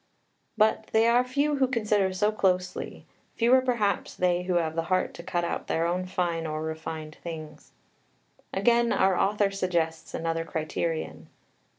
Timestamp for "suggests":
9.51-10.15